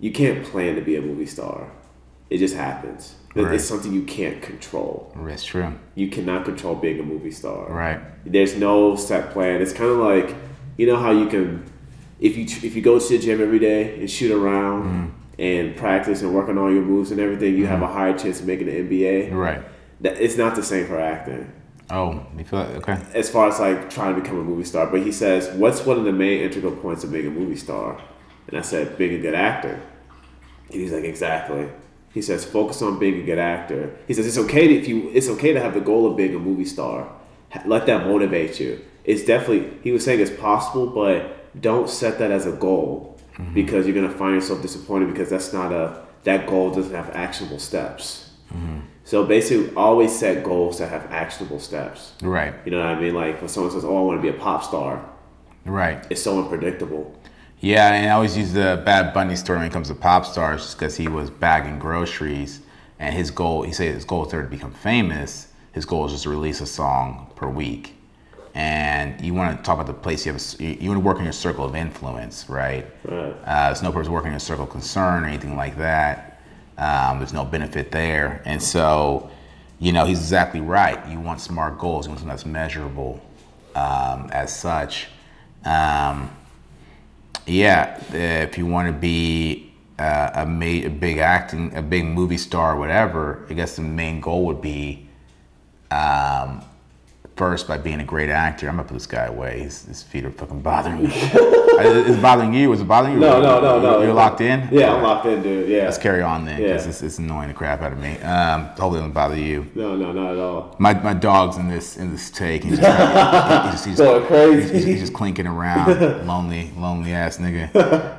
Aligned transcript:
you 0.00 0.10
can't 0.12 0.44
plan 0.44 0.74
to 0.76 0.80
be 0.80 0.96
a 0.96 1.00
movie 1.00 1.26
star. 1.26 1.70
It 2.30 2.38
just 2.38 2.54
happens. 2.56 3.14
Right. 3.34 3.54
It's 3.54 3.64
something 3.64 3.92
you 3.92 4.02
can't 4.02 4.40
control. 4.42 5.12
That's 5.16 5.44
true. 5.44 5.72
You 5.94 6.08
cannot 6.08 6.44
control 6.44 6.74
being 6.74 6.98
a 7.00 7.02
movie 7.02 7.30
star. 7.30 7.70
Right. 7.70 8.00
There's 8.24 8.56
no 8.56 8.96
set 8.96 9.30
plan. 9.32 9.60
It's 9.62 9.72
kind 9.72 9.90
of 9.90 9.98
like 9.98 10.34
you 10.76 10.86
know 10.86 10.96
how 10.96 11.10
you 11.12 11.26
can 11.26 11.70
if 12.20 12.36
you 12.36 12.44
if 12.68 12.74
you 12.76 12.82
go 12.82 12.98
to 12.98 13.08
the 13.08 13.18
gym 13.18 13.40
every 13.40 13.58
day 13.58 13.98
and 14.00 14.10
shoot 14.10 14.32
around 14.32 14.82
Mm-hmm. 14.84 15.08
and 15.42 15.76
practice 15.76 16.22
and 16.22 16.34
work 16.34 16.48
on 16.48 16.58
all 16.58 16.70
your 16.72 16.82
moves 16.82 17.10
and 17.12 17.20
everything, 17.20 17.56
you 17.56 17.66
have 17.66 17.82
a 17.82 17.86
higher 17.86 18.16
chance 18.18 18.40
of 18.40 18.46
making 18.46 18.66
the 18.66 18.72
NBA. 18.72 19.32
Right. 19.32 19.62
That 20.02 20.20
it's 20.20 20.36
not 20.36 20.54
the 20.56 20.62
same 20.62 20.86
for 20.86 20.98
acting 21.00 21.52
Oh, 21.90 22.24
you 22.38 22.44
feel 22.44 22.60
like, 22.60 22.76
okay. 22.88 22.98
as 23.14 23.28
far 23.28 23.48
as 23.48 23.58
like 23.58 23.90
trying 23.90 24.14
to 24.14 24.20
become 24.20 24.38
a 24.38 24.44
movie 24.44 24.64
star. 24.64 24.86
But 24.86 25.00
he 25.02 25.10
says, 25.12 25.48
"What's 25.56 25.84
one 25.84 25.98
of 25.98 26.04
the 26.04 26.12
main 26.12 26.40
integral 26.42 26.76
points 26.76 27.02
of 27.04 27.10
being 27.12 27.26
a 27.26 27.30
movie 27.30 27.56
star?" 27.56 28.00
And 28.50 28.58
I 28.58 28.62
said, 28.62 28.98
"Being 28.98 29.14
a 29.14 29.18
good 29.18 29.34
actor." 29.34 29.80
And 30.70 30.80
he's 30.80 30.92
like, 30.92 31.04
"Exactly." 31.04 31.66
He 32.12 32.22
says, 32.22 32.44
"Focus 32.44 32.82
on 32.82 32.98
being 32.98 33.22
a 33.22 33.24
good 33.24 33.38
actor." 33.38 33.90
He 34.06 34.14
says, 34.14 34.26
"It's 34.26 34.38
okay 34.38 34.68
to, 34.68 34.74
if 34.74 34.88
you. 34.88 35.10
It's 35.14 35.28
okay 35.28 35.52
to 35.52 35.60
have 35.60 35.74
the 35.74 35.80
goal 35.80 36.10
of 36.10 36.16
being 36.16 36.34
a 36.34 36.38
movie 36.38 36.64
star. 36.64 37.08
Let 37.64 37.86
that 37.86 38.06
motivate 38.06 38.60
you. 38.60 38.80
It's 39.04 39.24
definitely." 39.24 39.78
He 39.82 39.92
was 39.92 40.04
saying 40.04 40.20
it's 40.20 40.30
possible, 40.30 40.86
but 40.86 41.60
don't 41.60 41.88
set 41.88 42.18
that 42.18 42.30
as 42.30 42.46
a 42.46 42.52
goal 42.52 43.18
mm-hmm. 43.36 43.54
because 43.54 43.86
you're 43.86 43.94
gonna 43.94 44.10
find 44.10 44.34
yourself 44.34 44.62
disappointed 44.62 45.08
because 45.08 45.30
that's 45.30 45.52
not 45.52 45.72
a 45.72 46.00
that 46.24 46.46
goal 46.46 46.70
doesn't 46.70 46.94
have 46.94 47.10
actionable 47.10 47.58
steps. 47.58 48.30
Mm-hmm. 48.52 48.80
So 49.04 49.24
basically, 49.24 49.74
always 49.74 50.16
set 50.16 50.44
goals 50.44 50.78
that 50.78 50.88
have 50.88 51.10
actionable 51.10 51.58
steps. 51.58 52.12
Right. 52.22 52.54
You 52.64 52.70
know 52.70 52.78
what 52.78 52.86
I 52.86 53.00
mean? 53.00 53.14
Like 53.14 53.40
when 53.40 53.48
someone 53.48 53.72
says, 53.72 53.84
"Oh, 53.84 53.98
I 53.98 54.02
want 54.02 54.18
to 54.18 54.22
be 54.22 54.28
a 54.28 54.38
pop 54.38 54.62
star," 54.62 55.04
Right. 55.64 56.06
it's 56.10 56.22
so 56.22 56.42
unpredictable. 56.42 57.14
Yeah, 57.60 57.92
and 57.92 58.08
I 58.08 58.14
always 58.14 58.38
use 58.38 58.54
the 58.54 58.82
Bad 58.86 59.12
Bunny 59.12 59.36
story 59.36 59.58
when 59.58 59.66
it 59.66 59.72
comes 59.72 59.88
to 59.88 59.94
pop 59.94 60.24
stars, 60.24 60.62
just 60.62 60.78
because 60.78 60.96
he 60.96 61.08
was 61.08 61.28
bagging 61.28 61.78
groceries, 61.78 62.60
and 62.98 63.14
his 63.14 63.30
goal, 63.30 63.62
he 63.62 63.72
said 63.72 63.94
his 63.94 64.04
goal 64.06 64.24
is 64.24 64.32
there 64.32 64.42
to 64.42 64.48
become 64.48 64.72
famous. 64.72 65.48
His 65.72 65.84
goal 65.84 66.06
is 66.06 66.12
just 66.12 66.24
to 66.24 66.30
release 66.30 66.62
a 66.62 66.66
song 66.66 67.30
per 67.36 67.46
week, 67.48 67.96
and 68.54 69.20
you 69.20 69.34
want 69.34 69.58
to 69.58 69.62
talk 69.62 69.74
about 69.74 69.86
the 69.86 69.92
place 69.92 70.24
you 70.24 70.32
have. 70.32 70.42
A, 70.58 70.64
you 70.82 70.88
want 70.88 71.02
to 71.02 71.06
work 71.06 71.18
in 71.18 71.24
your 71.24 71.34
circle 71.34 71.66
of 71.66 71.76
influence, 71.76 72.48
right? 72.48 72.86
Right. 73.04 73.36
Uh, 73.44 73.66
there's 73.66 73.82
no 73.82 73.92
purpose 73.92 74.08
working 74.08 74.30
in 74.30 74.36
a 74.36 74.40
circle 74.40 74.64
of 74.64 74.70
concern 74.70 75.24
or 75.24 75.26
anything 75.26 75.54
like 75.54 75.76
that. 75.76 76.40
Um, 76.78 77.18
there's 77.18 77.34
no 77.34 77.44
benefit 77.44 77.92
there, 77.92 78.40
and 78.46 78.62
so, 78.62 79.30
you 79.78 79.92
know, 79.92 80.06
he's 80.06 80.18
exactly 80.18 80.62
right. 80.62 81.06
You 81.10 81.20
want 81.20 81.42
smart 81.42 81.78
goals. 81.78 82.06
You 82.06 82.10
want 82.10 82.20
something 82.20 82.34
that's 82.34 82.46
measurable, 82.46 83.20
um, 83.74 84.30
as 84.32 84.58
such. 84.58 85.08
Um, 85.66 86.30
yeah, 87.46 87.98
uh, 88.12 88.16
if 88.16 88.58
you 88.58 88.66
want 88.66 88.88
to 88.88 88.92
be 88.92 89.72
uh, 89.98 90.30
a, 90.34 90.46
ma- 90.46 90.64
a 90.64 90.88
big 90.88 91.18
acting, 91.18 91.74
a 91.76 91.82
big 91.82 92.04
movie 92.04 92.38
star, 92.38 92.76
whatever, 92.78 93.46
I 93.50 93.54
guess 93.54 93.76
the 93.76 93.82
main 93.82 94.20
goal 94.20 94.46
would 94.46 94.60
be 94.62 95.08
um, 95.90 96.62
first 97.40 97.66
by 97.66 97.78
being 97.78 98.00
a 98.00 98.04
great 98.04 98.28
actor. 98.28 98.68
I'm 98.68 98.76
gonna 98.76 98.86
put 98.86 98.92
this 98.92 99.06
guy 99.06 99.24
away. 99.24 99.60
His, 99.60 99.86
his 99.86 100.02
feet 100.02 100.26
are 100.26 100.30
fucking 100.30 100.60
bothering 100.60 101.04
me. 101.04 101.06
Is 101.10 102.18
it 102.18 102.20
bothering 102.20 102.52
you? 102.52 102.68
Was 102.68 102.82
it 102.82 102.84
bothering 102.84 103.14
you? 103.14 103.20
No, 103.20 103.40
no, 103.40 103.58
no, 103.62 103.80
no. 103.80 104.02
You're 104.02 104.12
locked 104.12 104.42
in. 104.42 104.68
Yeah, 104.70 104.94
I'm 104.94 105.02
locked 105.02 105.24
in, 105.24 105.42
dude. 105.42 105.66
Yeah. 105.66 105.84
Let's 105.84 105.96
carry 105.96 106.20
on 106.20 106.44
then, 106.44 106.60
because 106.60 106.84
Yeah. 106.84 106.90
it's, 106.90 107.00
it's 107.02 107.18
annoying 107.18 107.48
the 107.48 107.54
crap 107.54 107.80
out 107.80 107.92
of 107.94 107.98
me. 107.98 108.18
Um, 108.18 108.66
hopefully, 108.66 108.96
it 108.98 109.00
doesn't 109.00 109.12
bother 109.12 109.38
you. 109.38 109.70
No, 109.74 109.96
no, 109.96 110.12
not 110.12 110.32
at 110.34 110.38
all. 110.38 110.76
My, 110.78 110.92
my 110.92 111.14
dog's 111.14 111.56
in 111.56 111.68
this 111.68 111.96
in 111.96 112.12
this 112.12 112.30
take. 112.30 112.62
He's 112.62 112.78
just, 112.78 113.72
he's 113.72 113.84
he's 113.86 113.96
Going 113.96 114.26
crazy. 114.26 114.74
He's, 114.74 114.84
he's 114.84 115.00
just 115.00 115.14
clinking 115.14 115.46
around, 115.46 116.26
lonely, 116.26 116.72
lonely 116.76 117.14
ass 117.14 117.38
nigga. 117.38 117.74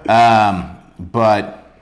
Um, 0.10 0.80
but 0.98 1.78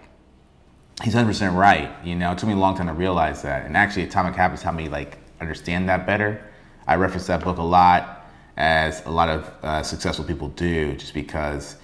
he's 1.05 1.13
100 1.15 1.25
percent 1.29 1.55
right. 1.55 1.89
You 2.03 2.17
know, 2.17 2.33
it 2.33 2.37
took 2.37 2.49
me 2.49 2.53
a 2.55 2.57
long 2.57 2.75
time 2.75 2.87
to 2.87 2.93
realize 2.93 3.43
that. 3.43 3.65
And 3.65 3.77
actually, 3.77 4.03
Atomic 4.03 4.35
Habits 4.35 4.61
helped 4.61 4.77
me 4.77 4.89
like 4.89 5.17
understand 5.39 5.87
that 5.87 6.05
better. 6.05 6.43
I 6.89 6.95
reference 6.95 7.27
that 7.27 7.43
book 7.43 7.59
a 7.59 7.63
lot, 7.63 8.25
as 8.57 9.05
a 9.05 9.11
lot 9.11 9.29
of 9.29 9.53
uh, 9.61 9.83
successful 9.83 10.25
people 10.25 10.47
do, 10.49 10.95
just 10.95 11.13
because 11.13 11.75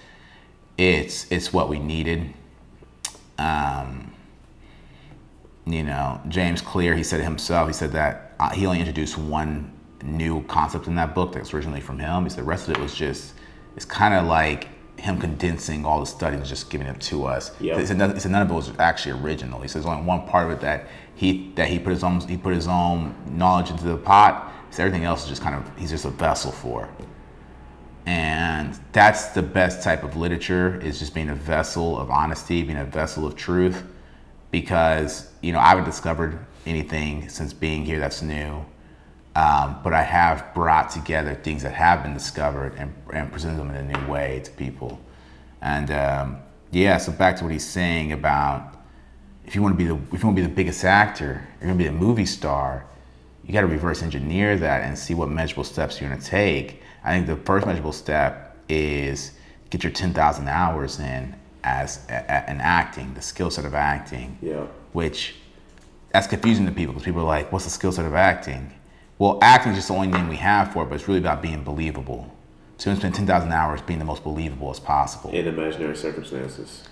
it's 0.80 1.32
it's 1.32 1.54
what 1.54 1.70
we 1.70 1.78
needed. 1.78 2.34
Um, 3.38 4.12
you 5.68 5.84
know, 5.84 6.20
James 6.28 6.60
Clear, 6.60 6.96
he 6.96 7.04
said 7.04 7.22
himself. 7.22 7.68
He 7.68 7.74
said 7.74 7.92
that 7.92 8.34
uh, 8.40 8.50
he 8.50 8.66
only 8.66 8.80
introduced 8.80 9.16
one 9.16 9.72
new 10.04 10.44
concept 10.46 10.88
in 10.88 10.96
that 10.96 11.14
book 11.14 11.34
that's 11.34 11.54
originally 11.54 11.82
from 11.82 12.00
him. 12.00 12.24
He 12.24 12.30
said 12.30 12.40
the 12.40 12.44
rest 12.44 12.68
of 12.68 12.76
it 12.76 12.80
was 12.80 12.96
just, 12.96 13.36
it's 13.76 13.86
kind 13.86 14.16
of 14.16 14.26
like 14.26 14.70
him 15.00 15.20
condensing 15.20 15.86
all 15.86 16.00
the 16.00 16.06
studies 16.08 16.40
and 16.40 16.48
just 16.48 16.72
giving 16.72 16.88
it 16.88 17.00
to 17.02 17.26
us. 17.26 17.52
Yeah. 17.60 17.80
He, 17.80 17.86
said 17.86 17.98
none, 17.98 18.14
he 18.16 18.20
said 18.20 18.32
none 18.32 18.42
of 18.42 18.50
it 18.50 18.54
was 18.54 18.72
actually 18.80 19.22
original. 19.22 19.62
He 19.62 19.68
says 19.68 19.86
only 19.86 20.04
one 20.04 20.28
part 20.28 20.48
of 20.48 20.58
it 20.58 20.62
that 20.62 20.88
he 21.14 21.52
that 21.56 21.68
he 21.68 21.78
put 21.78 21.92
his 21.92 22.04
own 22.04 22.20
he 22.22 22.38
put 22.38 22.56
his 22.56 22.68
own 22.68 23.16
knowledge 23.30 23.70
into 23.70 23.86
the 23.86 23.98
pot. 23.98 24.52
Everything 24.80 25.04
else 25.04 25.24
is 25.24 25.30
just 25.30 25.42
kind 25.42 25.56
of 25.56 25.78
he's 25.78 25.92
just 25.92 26.06
a 26.06 26.10
vessel 26.10 26.52
for. 26.52 26.90
And 28.06 28.80
that's 28.92 29.30
the 29.30 29.42
best 29.42 29.84
type 29.84 30.04
of 30.04 30.16
literature 30.16 30.80
is 30.82 31.00
just 31.00 31.16
being 31.16 31.30
a 31.30 31.36
vessel 31.36 32.00
of 32.00 32.12
honesty, 32.12 32.62
being 32.62 32.78
a 32.78 32.86
vessel 32.86 33.26
of 33.26 33.36
truth. 33.36 33.84
Because, 34.52 35.32
you 35.42 35.52
know, 35.52 35.60
I 35.60 35.70
haven't 35.70 35.86
discovered 35.86 36.46
anything 36.66 37.28
since 37.30 37.52
being 37.52 37.84
here 37.84 38.00
that's 38.00 38.22
new. 38.22 38.64
Um, 39.36 39.80
but 39.84 39.92
I 39.92 40.04
have 40.04 40.54
brought 40.54 40.92
together 40.92 41.34
things 41.36 41.64
that 41.64 41.74
have 41.74 42.04
been 42.04 42.14
discovered 42.14 42.76
and, 42.78 42.94
and 43.12 43.32
presented 43.32 43.58
them 43.58 43.70
in 43.72 43.76
a 43.76 43.98
new 43.98 44.12
way 44.12 44.42
to 44.46 44.52
people. 44.52 45.00
And 45.62 45.92
um, 45.92 46.38
yeah, 46.72 46.98
so 46.98 47.12
back 47.12 47.38
to 47.38 47.44
what 47.44 47.52
he's 47.52 47.68
saying 47.68 48.14
about 48.14 48.76
if 49.46 49.56
you 49.56 49.62
want 49.62 49.74
to 49.74 49.78
be 49.78 49.86
the 49.86 49.96
if 50.16 50.22
you 50.22 50.28
want 50.28 50.38
to 50.38 50.42
be 50.42 50.48
the 50.48 50.54
biggest 50.54 50.84
actor, 50.84 51.46
you're 51.60 51.70
gonna 51.70 51.78
be 51.78 51.88
a 51.88 51.92
movie 51.92 52.26
star. 52.26 52.86
You 53.46 53.54
got 53.54 53.62
to 53.62 53.68
reverse 53.68 54.02
engineer 54.02 54.58
that 54.58 54.84
and 54.84 54.98
see 54.98 55.14
what 55.14 55.30
measurable 55.30 55.64
steps 55.64 56.02
you're 56.02 56.10
gonna 56.10 56.22
take. 56.22 56.82
I 57.04 57.14
think 57.14 57.28
the 57.28 57.36
first 57.46 57.68
measurable 57.68 57.92
step 57.92 58.58
is 58.68 59.32
get 59.70 59.84
your 59.84 59.92
10,000 59.92 60.48
hours 60.48 61.00
in 61.00 61.36
as 61.64 62.06
an 62.10 62.60
acting, 62.62 63.14
the 63.14 63.22
skill 63.22 63.50
set 63.50 63.66
of 63.66 63.74
acting 63.76 64.38
Yeah. 64.42 64.66
which 64.94 65.36
that's 66.12 66.28
confusing 66.28 66.66
to 66.66 66.72
people 66.72 66.94
because 66.94 67.06
people 67.06 67.22
are 67.22 67.26
like, 67.26 67.52
what's 67.52 67.66
the 67.66 67.72
skill 67.72 67.92
set 67.92 68.06
of 68.06 68.16
acting? 68.16 68.72
Well, 69.20 69.38
acting 69.42 69.72
is 69.74 69.78
just 69.80 69.88
the 69.90 69.94
only 69.94 70.08
name 70.08 70.28
we 70.28 70.38
have 70.38 70.72
for 70.72 70.84
it, 70.84 70.90
but 70.90 70.96
it's 70.96 71.08
really 71.08 71.20
about 71.20 71.42
being 71.42 71.64
believable. 71.64 72.32
So 72.78 72.90
you 72.90 72.96
spend 72.96 73.16
10,000 73.16 73.52
hours 73.52 73.82
being 73.82 74.00
the 74.00 74.06
most 74.06 74.24
believable 74.24 74.70
as 74.70 74.80
possible 74.80 75.30
In 75.32 75.48
imaginary 75.48 75.96
circumstances. 75.96 76.84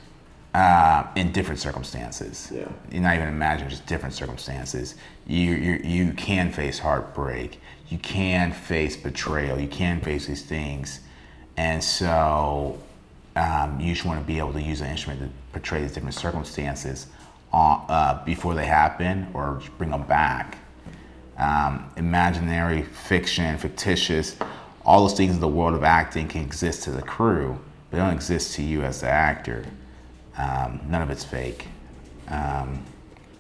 Uh, 0.54 1.08
in 1.16 1.32
different 1.32 1.60
circumstances. 1.60 2.52
Yeah. 2.54 2.68
You're 2.92 3.02
not 3.02 3.16
even 3.16 3.28
imagining 3.28 3.70
just 3.70 3.86
different 3.86 4.14
circumstances. 4.14 4.96
You, 5.26 5.52
you, 5.52 5.74
you 5.84 6.14
can 6.14 6.52
face 6.52 6.80
heartbreak. 6.80 7.60
You 7.90 7.98
can 7.98 8.52
face 8.52 8.96
betrayal. 8.96 9.60
You 9.60 9.68
can 9.68 10.00
face 10.02 10.28
these 10.28 10.44
things. 10.44 11.00
And 11.58 11.84
so 11.84 12.80
um, 13.36 13.80
you 13.80 13.94
just 13.94 14.06
want 14.06 14.20
to 14.20 14.26
be 14.26 14.38
able 14.38 14.54
to 14.54 14.62
use 14.62 14.82
an 14.82 14.90
instrument 14.90 15.22
to 15.22 15.30
portray 15.52 15.82
these 15.82 15.94
different 15.94 16.16
circumstances 16.16 17.08
on, 17.52 17.86
uh, 17.90 18.24
before 18.26 18.54
they 18.54 18.66
happen 18.66 19.28
or 19.34 19.62
bring 19.78 19.92
them 19.92 20.04
back. 20.04 20.58
Um, 21.38 21.92
imaginary, 21.98 22.84
fiction, 22.84 23.58
fictitious, 23.58 24.36
all 24.86 25.02
those 25.02 25.18
things 25.18 25.34
in 25.34 25.40
the 25.40 25.48
world 25.48 25.74
of 25.74 25.84
acting 25.84 26.28
can 26.28 26.42
exist 26.42 26.84
to 26.84 26.92
the 26.92 27.02
crew, 27.02 27.58
but 27.90 27.98
they 27.98 28.04
don't 28.04 28.14
exist 28.14 28.54
to 28.56 28.62
you 28.62 28.84
as 28.84 29.02
the 29.02 29.10
actor. 29.10 29.66
Um, 30.38 30.80
none 30.90 31.02
of 31.02 31.10
it's 31.10 31.24
fake. 31.24 31.68
Um, 32.30 32.80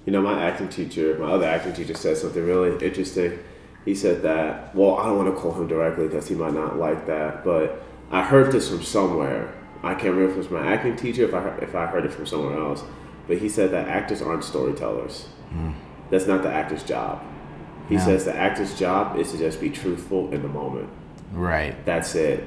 You 0.06 0.12
know, 0.12 0.22
my 0.22 0.44
acting 0.44 0.68
teacher, 0.70 1.18
my 1.20 1.31
other 1.31 1.46
acting 1.48 1.74
teacher 1.74 1.94
said 1.94 2.18
something 2.18 2.46
really 2.46 2.72
interesting. 2.86 3.40
He 3.86 3.96
said 3.96 4.22
that, 4.24 4.76
well, 4.76 4.98
I 4.98 5.06
don't 5.08 5.18
want 5.18 5.34
to 5.34 5.40
quote 5.42 5.56
him 5.58 5.68
directly 5.68 6.08
because 6.08 6.28
he 6.28 6.36
might 6.36 6.54
not 6.54 6.78
like 6.78 7.06
that, 7.08 7.44
but 7.46 7.81
I 8.12 8.22
heard 8.24 8.52
this 8.52 8.70
from 8.70 8.84
somewhere. 8.84 9.54
I 9.81 9.94
can't 9.94 10.14
remember 10.16 10.31
if 10.31 10.36
it 10.36 10.38
was 10.38 10.50
my 10.50 10.66
acting 10.74 10.96
teacher, 10.96 11.24
if 11.24 11.34
I 11.34 11.40
heard, 11.42 11.64
if 11.64 11.74
I 11.76 11.86
heard 11.88 12.06
it 12.06 12.12
from 12.14 12.26
somewhere 12.26 12.58
else, 12.59 12.84
but 13.28 13.38
he 13.38 13.48
said 13.50 13.72
that 13.72 13.88
actors 13.88 14.22
aren't 14.22 14.44
storytellers. 14.44 15.28
That's 16.10 16.28
not 16.28 16.44
the 16.44 16.50
actor's 16.51 16.84
job. 16.84 17.22
He 17.89 17.96
No. 17.96 18.01
says 18.01 18.24
the 18.25 18.36
actor's 18.36 18.78
job 18.78 19.18
is 19.18 19.31
to 19.31 19.38
just 19.38 19.60
be 19.62 19.69
truthful 19.69 20.31
in 20.34 20.42
the 20.42 20.48
moment. 20.48 20.89
right. 21.34 21.74
That's 21.86 22.13
it. 22.16 22.44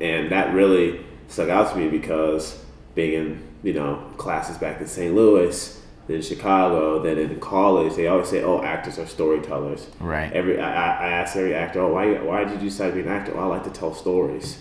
And 0.00 0.30
that 0.30 0.52
really 0.54 1.00
stuck 1.28 1.48
out 1.48 1.72
to 1.72 1.78
me 1.78 1.88
because 1.88 2.62
being 2.94 3.12
in, 3.14 3.42
you 3.62 3.72
know, 3.72 3.96
classes 4.16 4.56
back 4.58 4.80
in 4.80 4.86
St. 4.86 5.14
Louis, 5.14 5.80
then 6.06 6.22
Chicago, 6.22 7.00
then 7.00 7.18
in 7.18 7.38
college, 7.40 7.94
they 7.94 8.08
always 8.08 8.28
say, 8.28 8.42
oh, 8.42 8.62
actors 8.62 8.98
are 8.98 9.06
storytellers. 9.06 9.86
Right. 10.00 10.32
Every 10.32 10.60
I, 10.60 10.68
I 10.70 11.06
I 11.06 11.10
ask 11.10 11.36
every 11.36 11.54
actor, 11.54 11.80
oh, 11.80 11.92
why, 11.94 12.14
why 12.20 12.44
did 12.44 12.60
you 12.62 12.68
decide 12.68 12.88
to 12.88 12.94
be 12.94 13.00
an 13.02 13.08
actor? 13.08 13.32
Oh, 13.36 13.40
I 13.40 13.46
like 13.46 13.64
to 13.64 13.70
tell 13.70 13.94
stories. 13.94 14.58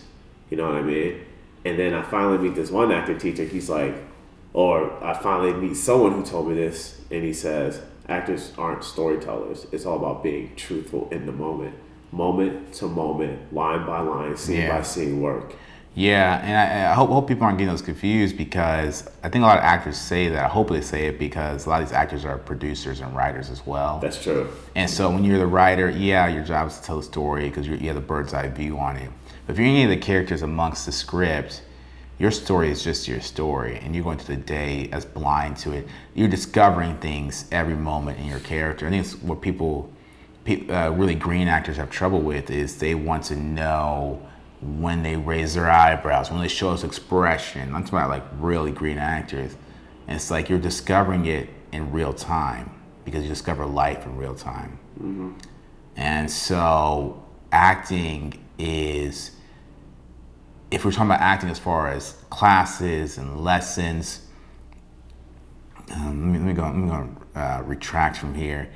You 0.49 0.57
know 0.57 0.67
what 0.67 0.75
I 0.75 0.81
mean? 0.81 1.21
And 1.65 1.77
then 1.77 1.93
I 1.93 2.01
finally 2.03 2.37
meet 2.37 2.55
this 2.55 2.71
one 2.71 2.91
actor 2.91 3.17
teacher. 3.17 3.43
He's 3.45 3.69
like, 3.69 3.95
or 4.53 5.03
I 5.03 5.13
finally 5.13 5.53
meet 5.53 5.75
someone 5.75 6.13
who 6.13 6.23
told 6.23 6.47
me 6.49 6.55
this, 6.55 7.01
and 7.11 7.23
he 7.23 7.33
says, 7.33 7.81
actors 8.07 8.53
aren't 8.57 8.83
storytellers. 8.83 9.67
It's 9.71 9.85
all 9.85 9.97
about 9.97 10.23
being 10.23 10.55
truthful 10.55 11.07
in 11.11 11.25
the 11.25 11.31
moment, 11.31 11.75
moment 12.11 12.73
to 12.75 12.87
moment, 12.87 13.53
line 13.53 13.85
by 13.85 13.99
line, 14.01 14.37
scene 14.37 14.57
Yeah. 14.61 14.77
by 14.77 14.83
scene 14.83 15.21
work. 15.21 15.53
Yeah, 15.99 16.39
and 16.45 16.87
I, 16.87 16.91
I 16.91 16.93
hope, 16.93 17.09
hope 17.09 17.27
people 17.27 17.43
aren't 17.43 17.57
getting 17.57 17.73
those 17.73 17.81
confused 17.81 18.37
because 18.37 19.05
I 19.21 19.27
think 19.27 19.43
a 19.43 19.47
lot 19.47 19.57
of 19.57 19.65
actors 19.65 19.97
say 19.97 20.29
that. 20.29 20.45
I 20.45 20.47
hope 20.47 20.69
they 20.69 20.79
say 20.79 21.07
it 21.07 21.19
because 21.19 21.65
a 21.65 21.69
lot 21.69 21.81
of 21.81 21.89
these 21.89 21.93
actors 21.93 22.23
are 22.23 22.37
producers 22.37 23.01
and 23.01 23.13
writers 23.13 23.49
as 23.49 23.65
well. 23.65 23.99
That's 23.99 24.23
true. 24.23 24.49
And 24.75 24.89
so 24.89 25.09
when 25.11 25.25
you're 25.25 25.39
the 25.39 25.45
writer, 25.45 25.89
yeah, 25.89 26.29
your 26.29 26.45
job 26.45 26.69
is 26.69 26.77
to 26.77 26.83
tell 26.83 26.99
a 26.99 27.03
story 27.03 27.49
because 27.49 27.67
you 27.67 27.75
have 27.79 27.95
the 27.95 28.01
bird's 28.01 28.33
eye 28.33 28.47
view 28.47 28.79
on 28.79 28.95
it. 28.95 29.09
But 29.45 29.51
if 29.51 29.59
you're 29.59 29.67
any 29.67 29.83
of 29.83 29.89
the 29.89 29.97
characters 29.97 30.41
amongst 30.41 30.85
the 30.85 30.93
script, 30.93 31.63
your 32.17 32.31
story 32.31 32.71
is 32.71 32.81
just 32.81 33.05
your 33.05 33.19
story, 33.19 33.77
and 33.79 33.93
you're 33.93 34.05
going 34.05 34.19
through 34.19 34.37
the 34.37 34.41
day 34.41 34.87
as 34.93 35.03
blind 35.03 35.57
to 35.57 35.73
it. 35.73 35.85
You're 36.13 36.29
discovering 36.29 36.95
things 36.99 37.43
every 37.51 37.75
moment 37.75 38.19
in 38.19 38.25
your 38.25 38.39
character. 38.39 38.87
I 38.87 38.91
think 38.91 39.05
it's 39.05 39.15
what 39.21 39.41
people, 39.41 39.91
uh, 40.47 40.93
really 40.95 41.15
green 41.15 41.49
actors 41.49 41.75
have 41.75 41.89
trouble 41.89 42.21
with 42.21 42.49
is 42.49 42.77
they 42.77 42.95
want 42.95 43.25
to 43.25 43.35
know 43.35 44.25
when 44.61 45.03
they 45.03 45.15
raise 45.15 45.53
their 45.53 45.69
eyebrows, 45.69 46.29
when 46.31 46.41
they 46.41 46.47
show 46.47 46.71
us 46.71 46.83
expression. 46.83 47.73
I'm 47.73 47.83
talking 47.83 47.99
about 47.99 48.09
like 48.09 48.23
really 48.39 48.71
green 48.71 48.97
actors. 48.97 49.55
And 50.07 50.15
it's 50.15 50.29
like 50.29 50.49
you're 50.49 50.59
discovering 50.59 51.25
it 51.25 51.49
in 51.71 51.91
real 51.91 52.13
time 52.13 52.71
because 53.05 53.23
you 53.23 53.29
discover 53.29 53.65
life 53.65 54.05
in 54.05 54.17
real 54.17 54.35
time. 54.35 54.79
Mm-hmm. 54.97 55.31
And 55.95 56.29
so 56.29 57.23
acting 57.51 58.43
is, 58.57 59.31
if 60.71 60.83
we're 60.83 60.91
talking 60.91 61.07
about 61.07 61.21
acting 61.21 61.49
as 61.49 61.59
far 61.59 61.89
as 61.89 62.13
classes 62.29 63.17
and 63.17 63.43
lessons, 63.43 64.25
um, 65.93 66.31
let, 66.33 66.39
me, 66.41 66.45
let 66.45 66.47
me 66.47 66.53
go, 66.53 66.63
let 66.63 66.75
me 66.75 66.89
go 66.89 67.39
uh, 67.39 67.63
retract 67.65 68.17
from 68.17 68.35
here. 68.35 68.69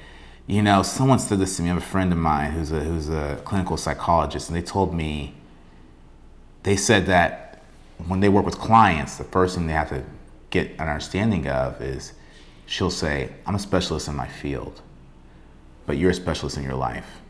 You 0.48 0.62
know, 0.62 0.84
someone 0.84 1.20
said 1.20 1.40
this 1.40 1.58
to 1.58 1.62
me. 1.62 1.70
I 1.70 1.74
have 1.74 1.84
a 1.84 1.86
friend 1.86 2.12
of 2.12 2.18
mine 2.18 2.52
who's 2.52 2.72
a, 2.72 2.80
who's 2.80 3.10
a 3.10 3.42
clinical 3.46 3.78
psychologist, 3.78 4.50
and 4.50 4.58
they 4.58 4.62
told 4.62 4.94
me 4.94 5.36
they 6.64 6.78
said 6.78 7.06
that 7.08 7.62
when 8.08 8.20
they 8.20 8.30
work 8.30 8.46
with 8.46 8.58
clients, 8.58 9.18
the 9.18 9.24
first 9.26 9.56
thing 9.56 9.68
they 9.68 9.74
have 9.74 9.90
to 9.90 10.04
get 10.50 10.72
an 10.72 10.88
understanding 10.88 11.48
of 11.48 11.82
is 11.82 12.14
she'll 12.66 12.92
say, 12.92 13.30
I'm 13.46 13.56
a 13.56 13.60
specialist 13.60 14.08
in 14.08 14.16
my 14.16 14.28
field, 14.28 14.82
but 15.86 15.98
you're 15.98 16.12
a 16.12 16.16
specialist 16.16 16.58
in 16.58 16.64
your 16.64 16.76
life. 16.76 17.22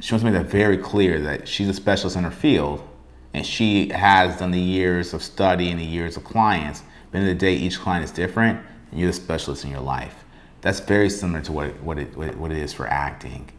She 0.00 0.12
wants 0.12 0.24
to 0.24 0.30
make 0.30 0.40
that 0.40 0.50
very 0.50 0.76
clear 0.76 1.20
that 1.20 1.48
she's 1.48 1.68
a 1.68 1.74
specialist 1.74 2.16
in 2.16 2.24
her 2.24 2.30
field 2.30 2.86
and 3.32 3.44
she 3.44 3.88
has 3.88 4.38
done 4.38 4.50
the 4.50 4.60
years 4.60 5.14
of 5.14 5.22
study 5.22 5.70
and 5.70 5.80
the 5.80 5.84
years 5.84 6.16
of 6.16 6.24
clients. 6.24 6.82
But 7.10 7.18
in 7.18 7.26
the, 7.26 7.34
day, 7.34 7.54
each 7.54 7.80
client 7.80 8.04
is 8.04 8.10
different 8.10 8.60
and 8.90 9.00
you're 9.00 9.08
the 9.08 9.14
specialist 9.14 9.64
in 9.64 9.70
your 9.70 9.80
life. 9.80 10.24
That's 10.60 10.80
very 10.80 11.10
similar 11.10 11.42
to 11.42 11.52
what, 11.52 11.80
what, 11.80 11.98
it, 11.98 12.16
what 12.16 12.50
it 12.50 12.58
is 12.58 12.72
for 12.72 12.86
acting 12.86 13.50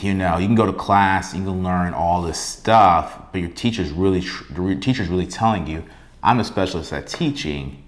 you 0.00 0.14
know, 0.14 0.38
you 0.38 0.46
can 0.46 0.54
go 0.54 0.66
to 0.66 0.72
class, 0.72 1.34
you 1.34 1.42
can 1.42 1.62
learn 1.62 1.92
all 1.92 2.22
this 2.22 2.38
stuff, 2.38 3.32
but 3.32 3.40
your 3.40 3.50
teacher's 3.50 3.90
really, 3.92 4.24
your 4.56 4.74
teacher's 4.76 5.08
really 5.08 5.26
telling 5.26 5.66
you, 5.66 5.84
I'm 6.22 6.40
a 6.40 6.44
specialist 6.44 6.92
at 6.92 7.06
teaching, 7.06 7.84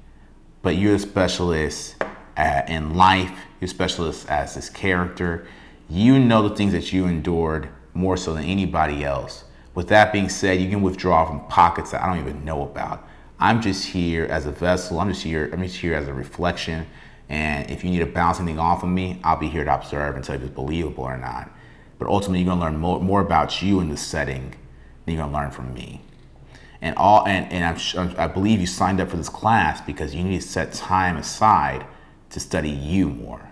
but 0.62 0.76
you're 0.76 0.96
a 0.96 0.98
specialist 0.98 1.96
at, 2.37 2.69
in 2.69 2.94
life, 2.94 3.31
you're 3.60 3.66
a 3.66 3.69
specialist 3.69 4.28
as 4.28 4.54
this 4.54 4.69
character. 4.69 5.46
You 5.88 6.19
know 6.19 6.46
the 6.46 6.54
things 6.54 6.72
that 6.72 6.93
you 6.93 7.06
endured 7.06 7.69
more 7.94 8.16
so 8.16 8.34
than 8.34 8.44
anybody 8.44 9.04
else. 9.04 9.44
With 9.75 9.88
that 9.88 10.12
being 10.12 10.28
said, 10.28 10.60
you 10.60 10.69
can 10.69 10.82
withdraw 10.82 11.26
from 11.26 11.46
pockets 11.49 11.92
that 11.92 12.02
I 12.02 12.06
don't 12.06 12.19
even 12.19 12.44
know 12.44 12.62
about. 12.62 13.08
I'm 13.38 13.60
just 13.60 13.87
here 13.87 14.25
as 14.25 14.46
a 14.46 14.52
vessel. 14.52 14.99
I'm 14.99 15.08
just 15.08 15.22
here. 15.22 15.50
I'm 15.52 15.62
just 15.62 15.76
here 15.76 15.94
as 15.94 16.08
a 16.08 16.14
reflection. 16.14 16.87
And 17.28 17.70
if 17.70 17.84
you 17.84 17.90
need 17.90 17.99
to 17.99 18.06
bounce 18.06 18.38
anything 18.38 18.58
off 18.58 18.82
of 18.82 18.88
me, 18.88 19.20
I'll 19.25 19.37
be 19.37 19.49
here 19.49 19.64
to 19.64 19.75
observe 19.75 20.16
and 20.16 20.25
tell 20.25 20.37
you 20.37 20.42
if 20.42 20.46
it's 20.46 20.54
believable 20.54 21.04
or 21.04 21.16
not. 21.16 21.50
But 21.98 22.08
ultimately, 22.08 22.40
you're 22.40 22.48
gonna 22.48 22.60
learn 22.60 22.76
more, 22.76 23.00
more 23.00 23.20
about 23.20 23.62
you 23.62 23.81
in 23.81 23.88
this 23.88 24.02
setting 24.02 24.54
than 25.04 25.14
you're 25.14 25.25
gonna 25.25 25.37
learn 25.37 25.50
from 25.50 25.72
me. 25.72 26.02
And 26.82 26.94
all, 26.96 27.26
and, 27.26 27.50
and 27.50 27.64
I'm, 27.96 28.14
I 28.19 28.26
believe 28.26 28.60
you 28.60 28.66
signed 28.66 29.00
up 29.00 29.10
for 29.10 29.16
this 29.16 29.28
class 29.28 29.81
because 29.81 30.14
you 30.14 30.22
need 30.22 30.40
to 30.40 30.46
set 30.46 30.72
time 30.72 31.16
aside 31.16 31.87
to 32.31 32.40
study 32.40 32.70
you 32.70 33.08
more. 33.08 33.50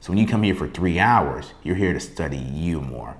So 0.00 0.10
when 0.10 0.18
you 0.18 0.26
come 0.26 0.42
here 0.42 0.54
for 0.54 0.68
three 0.68 0.98
hours, 0.98 1.52
you're 1.62 1.74
here 1.74 1.92
to 1.92 2.00
study 2.00 2.38
you 2.38 2.80
more. 2.80 3.16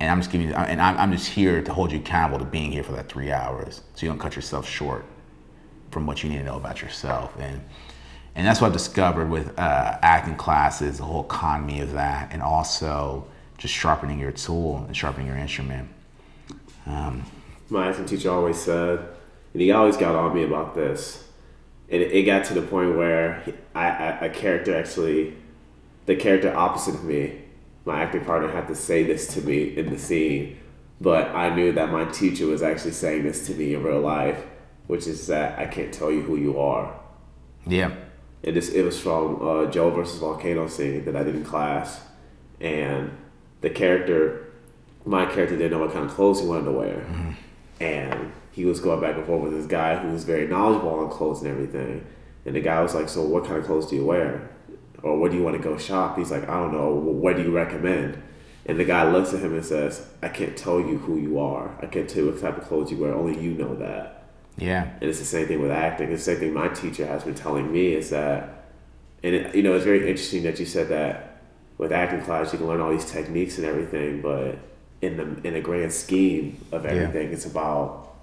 And 0.00 0.10
I'm 0.10 0.18
just 0.18 0.32
giving 0.32 0.48
you, 0.48 0.54
and 0.54 0.80
I'm, 0.80 0.96
I'm 0.98 1.12
just 1.12 1.28
here 1.28 1.62
to 1.62 1.72
hold 1.72 1.92
you 1.92 1.98
accountable 1.98 2.38
to 2.38 2.44
being 2.44 2.72
here 2.72 2.82
for 2.82 2.92
that 2.92 3.08
three 3.08 3.30
hours, 3.30 3.82
so 3.94 4.04
you 4.04 4.08
don't 4.08 4.18
cut 4.18 4.34
yourself 4.34 4.68
short 4.68 5.04
from 5.90 6.06
what 6.06 6.22
you 6.22 6.30
need 6.30 6.38
to 6.38 6.44
know 6.44 6.56
about 6.56 6.82
yourself. 6.82 7.36
And 7.38 7.62
and 8.34 8.44
that's 8.44 8.60
what 8.60 8.66
I've 8.68 8.72
discovered 8.72 9.30
with 9.30 9.56
uh, 9.56 9.98
acting 10.02 10.34
classes, 10.34 10.98
the 10.98 11.04
whole 11.04 11.24
economy 11.24 11.80
of 11.80 11.92
that, 11.92 12.32
and 12.32 12.42
also 12.42 13.26
just 13.64 13.74
sharpening 13.74 14.18
your 14.20 14.30
tool 14.30 14.84
and 14.86 14.94
sharpening 14.94 15.26
your 15.26 15.38
instrument. 15.38 15.88
Um, 16.84 17.24
My 17.70 17.88
acting 17.88 18.04
teacher 18.04 18.30
always 18.30 18.58
said, 18.58 18.98
and 19.54 19.62
he 19.62 19.72
always 19.72 19.96
got 19.96 20.14
on 20.14 20.34
me 20.34 20.42
about 20.44 20.74
this, 20.74 21.26
and 21.88 22.02
it, 22.02 22.12
it 22.12 22.24
got 22.24 22.44
to 22.44 22.52
the 22.52 22.60
point 22.60 22.94
where 22.94 23.42
I, 23.74 23.86
I, 23.86 24.26
a 24.26 24.28
character 24.28 24.76
actually, 24.76 25.32
the 26.04 26.14
character 26.14 26.54
opposite 26.54 26.94
of 26.94 27.04
me, 27.04 27.40
my 27.86 28.02
acting 28.02 28.26
partner 28.26 28.50
had 28.50 28.68
to 28.68 28.74
say 28.74 29.02
this 29.02 29.32
to 29.32 29.40
me 29.40 29.74
in 29.78 29.88
the 29.88 29.98
scene, 29.98 30.58
but 31.00 31.28
I 31.28 31.54
knew 31.56 31.72
that 31.72 31.90
my 31.90 32.04
teacher 32.04 32.44
was 32.46 32.62
actually 32.62 32.92
saying 32.92 33.22
this 33.22 33.46
to 33.46 33.54
me 33.54 33.72
in 33.72 33.82
real 33.82 34.00
life, 34.00 34.44
which 34.88 35.06
is 35.06 35.26
that 35.28 35.58
I 35.58 35.64
can't 35.68 35.90
tell 35.90 36.12
you 36.12 36.20
who 36.20 36.36
you 36.36 36.60
are. 36.60 36.94
Yeah. 37.66 37.94
And 38.42 38.54
this, 38.54 38.68
it 38.68 38.82
was 38.82 39.00
from 39.00 39.40
uh, 39.40 39.70
Joe 39.70 39.88
versus 39.88 40.18
Volcano 40.18 40.68
scene 40.68 41.06
that 41.06 41.16
I 41.16 41.22
did 41.22 41.34
in 41.34 41.46
class, 41.46 42.02
and 42.60 43.10
the 43.64 43.70
character, 43.70 44.52
my 45.06 45.24
character 45.24 45.56
didn't 45.56 45.70
know 45.70 45.78
what 45.78 45.92
kind 45.92 46.04
of 46.04 46.10
clothes 46.10 46.40
he 46.40 46.46
wanted 46.46 46.66
to 46.66 46.72
wear. 46.72 46.96
Mm-hmm. 46.96 47.30
And 47.80 48.32
he 48.52 48.66
was 48.66 48.78
going 48.78 49.00
back 49.00 49.16
and 49.16 49.24
forth 49.24 49.42
with 49.42 49.52
this 49.52 49.66
guy 49.66 49.96
who 49.96 50.12
was 50.12 50.24
very 50.24 50.46
knowledgeable 50.46 50.90
on 50.90 51.10
clothes 51.10 51.40
and 51.40 51.50
everything. 51.50 52.06
And 52.44 52.54
the 52.54 52.60
guy 52.60 52.82
was 52.82 52.94
like, 52.94 53.08
So, 53.08 53.22
what 53.22 53.44
kind 53.44 53.56
of 53.56 53.64
clothes 53.64 53.86
do 53.86 53.96
you 53.96 54.04
wear? 54.04 54.50
Or 55.02 55.18
where 55.18 55.30
do 55.30 55.36
you 55.36 55.42
want 55.42 55.56
to 55.56 55.62
go 55.62 55.78
shop? 55.78 56.18
He's 56.18 56.30
like, 56.30 56.46
I 56.48 56.54
don't 56.60 56.72
know. 56.72 56.90
What 56.90 57.36
do 57.36 57.42
you 57.42 57.50
recommend? 57.50 58.22
And 58.66 58.78
the 58.78 58.84
guy 58.84 59.10
looks 59.10 59.32
at 59.34 59.40
him 59.40 59.54
and 59.54 59.64
says, 59.64 60.06
I 60.22 60.28
can't 60.28 60.56
tell 60.56 60.78
you 60.78 60.98
who 60.98 61.18
you 61.18 61.38
are. 61.38 61.70
I 61.80 61.86
can't 61.86 62.08
tell 62.08 62.24
you 62.24 62.30
what 62.30 62.40
type 62.40 62.56
of 62.56 62.64
clothes 62.64 62.90
you 62.90 62.98
wear. 62.98 63.14
Only 63.14 63.38
you 63.38 63.52
know 63.52 63.74
that. 63.76 64.24
Yeah. 64.56 64.90
And 65.00 65.02
it's 65.02 65.18
the 65.18 65.24
same 65.24 65.46
thing 65.46 65.60
with 65.60 65.70
acting. 65.70 66.10
It's 66.10 66.24
the 66.24 66.32
same 66.32 66.40
thing 66.40 66.54
my 66.54 66.68
teacher 66.68 67.06
has 67.06 67.24
been 67.24 67.34
telling 67.34 67.70
me 67.72 67.94
is 67.94 68.10
that, 68.10 68.66
and 69.22 69.34
it, 69.34 69.54
you 69.54 69.62
know, 69.62 69.74
it's 69.74 69.84
very 69.84 70.08
interesting 70.08 70.42
that 70.44 70.58
you 70.58 70.64
said 70.64 70.88
that 70.88 71.33
with 71.78 71.92
acting 71.92 72.22
class 72.22 72.52
you 72.52 72.58
can 72.58 72.68
learn 72.68 72.80
all 72.80 72.90
these 72.90 73.10
techniques 73.10 73.58
and 73.58 73.66
everything, 73.66 74.20
but 74.20 74.58
in 75.00 75.16
the 75.16 75.46
in 75.46 75.54
the 75.54 75.60
grand 75.60 75.92
scheme 75.92 76.64
of 76.72 76.86
everything, 76.86 77.28
yeah. 77.28 77.34
it's 77.34 77.46
about 77.46 78.14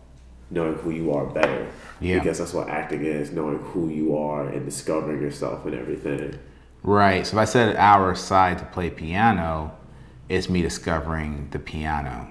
knowing 0.49 0.75
who 0.75 0.91
you 0.91 1.13
are 1.13 1.25
better. 1.25 1.67
Yeah. 1.99 2.19
Because 2.19 2.39
that's 2.39 2.53
what 2.53 2.67
acting 2.69 3.05
is, 3.05 3.31
knowing 3.31 3.59
who 3.59 3.89
you 3.89 4.17
are 4.17 4.47
and 4.47 4.65
discovering 4.65 5.21
yourself 5.21 5.65
and 5.65 5.75
everything. 5.75 6.37
Right. 6.83 7.25
So 7.25 7.37
if 7.37 7.41
I 7.41 7.45
set 7.45 7.69
an 7.69 7.77
hour 7.77 8.11
aside 8.11 8.57
to 8.59 8.65
play 8.65 8.89
piano, 8.89 9.77
it's 10.29 10.49
me 10.49 10.61
discovering 10.61 11.49
the 11.51 11.59
piano. 11.59 12.27